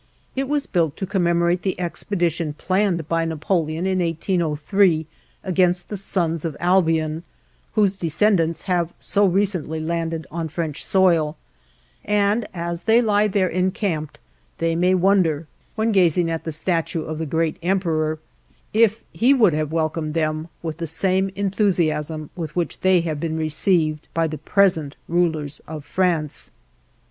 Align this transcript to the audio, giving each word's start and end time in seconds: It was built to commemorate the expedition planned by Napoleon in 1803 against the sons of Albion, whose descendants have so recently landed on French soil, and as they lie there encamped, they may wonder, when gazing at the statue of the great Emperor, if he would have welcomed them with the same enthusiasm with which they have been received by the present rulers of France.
It 0.35 0.49
was 0.49 0.65
built 0.65 0.97
to 0.97 1.05
commemorate 1.05 1.61
the 1.61 1.79
expedition 1.79 2.53
planned 2.53 3.07
by 3.07 3.23
Napoleon 3.23 3.85
in 3.85 3.99
1803 3.99 5.05
against 5.43 5.89
the 5.89 5.95
sons 5.95 6.43
of 6.43 6.57
Albion, 6.59 7.21
whose 7.73 7.97
descendants 7.97 8.63
have 8.63 8.95
so 8.97 9.27
recently 9.27 9.79
landed 9.79 10.25
on 10.31 10.49
French 10.49 10.83
soil, 10.83 11.37
and 12.03 12.47
as 12.51 12.81
they 12.89 12.99
lie 12.99 13.27
there 13.27 13.47
encamped, 13.47 14.19
they 14.57 14.75
may 14.75 14.95
wonder, 14.95 15.45
when 15.75 15.91
gazing 15.91 16.31
at 16.31 16.45
the 16.45 16.51
statue 16.51 17.03
of 17.03 17.19
the 17.19 17.27
great 17.27 17.57
Emperor, 17.61 18.17
if 18.73 19.03
he 19.11 19.35
would 19.35 19.53
have 19.53 19.71
welcomed 19.71 20.15
them 20.15 20.47
with 20.63 20.77
the 20.79 20.87
same 20.87 21.29
enthusiasm 21.35 22.31
with 22.35 22.55
which 22.55 22.79
they 22.79 23.01
have 23.01 23.19
been 23.19 23.37
received 23.37 24.07
by 24.15 24.25
the 24.25 24.39
present 24.39 24.95
rulers 25.07 25.61
of 25.67 25.85
France. 25.85 26.49